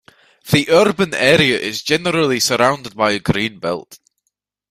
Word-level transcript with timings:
The 0.49 0.65
urban 0.71 1.13
area 1.13 1.59
is 1.59 1.83
generally 1.83 2.39
surrounded 2.39 2.95
by 2.95 3.11
a 3.11 3.19
green 3.19 3.59
belt. 3.59 3.99